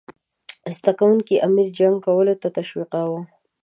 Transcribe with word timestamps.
زده 0.77 0.91
کوونکي 0.99 1.35
امیر 1.47 1.67
جنګ 1.77 1.95
کولو 2.05 2.33
ته 2.41 2.47
تشویقاووه. 2.57 3.21